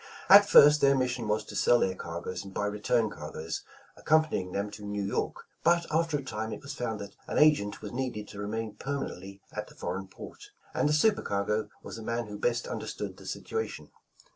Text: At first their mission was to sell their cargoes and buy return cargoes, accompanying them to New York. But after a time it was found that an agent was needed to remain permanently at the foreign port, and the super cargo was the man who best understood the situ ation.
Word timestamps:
At 0.29 0.49
first 0.49 0.81
their 0.81 0.97
mission 0.97 1.27
was 1.27 1.43
to 1.45 1.55
sell 1.55 1.77
their 1.77 1.93
cargoes 1.93 2.43
and 2.43 2.51
buy 2.51 2.65
return 2.65 3.11
cargoes, 3.11 3.61
accompanying 3.95 4.51
them 4.51 4.71
to 4.71 4.83
New 4.83 5.03
York. 5.03 5.45
But 5.63 5.85
after 5.91 6.17
a 6.17 6.23
time 6.23 6.51
it 6.51 6.63
was 6.63 6.73
found 6.73 6.99
that 7.01 7.15
an 7.27 7.37
agent 7.37 7.83
was 7.83 7.91
needed 7.91 8.27
to 8.29 8.39
remain 8.39 8.73
permanently 8.77 9.43
at 9.53 9.67
the 9.67 9.75
foreign 9.75 10.07
port, 10.07 10.43
and 10.73 10.89
the 10.89 10.93
super 10.93 11.21
cargo 11.21 11.69
was 11.83 11.97
the 11.97 12.01
man 12.01 12.25
who 12.25 12.39
best 12.39 12.65
understood 12.67 13.17
the 13.17 13.27
situ 13.27 13.59
ation. 13.59 13.91